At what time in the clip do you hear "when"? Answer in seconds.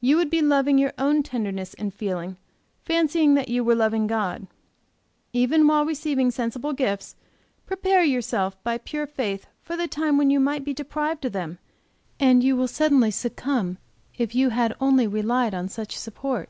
10.18-10.28